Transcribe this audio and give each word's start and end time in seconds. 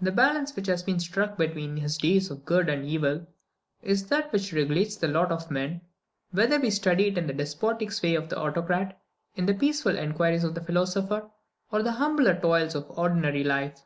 The 0.00 0.12
balance 0.12 0.54
which 0.54 0.68
has 0.68 0.84
been 0.84 1.00
struck 1.00 1.36
between 1.36 1.76
his 1.76 1.98
days 1.98 2.30
of 2.30 2.44
good 2.44 2.68
and 2.68 2.84
evil, 2.84 3.26
is 3.82 4.06
that 4.06 4.32
which 4.32 4.52
regulates 4.52 4.94
the 4.94 5.08
lot 5.08 5.32
of 5.32 5.50
man, 5.50 5.80
whether 6.30 6.60
we 6.60 6.70
study 6.70 7.08
it 7.08 7.18
in 7.18 7.26
the 7.26 7.32
despotic 7.32 7.90
sway 7.90 8.14
of 8.14 8.28
the 8.28 8.38
autocrat, 8.38 8.96
in 9.34 9.44
the 9.46 9.54
peaceful 9.54 9.96
inquiries 9.98 10.44
of 10.44 10.54
the 10.54 10.62
philosopher, 10.62 11.28
or 11.72 11.80
in 11.80 11.84
the 11.84 11.90
humbler 11.90 12.38
toils 12.40 12.76
of 12.76 12.88
ordinary 12.96 13.42
life. 13.42 13.82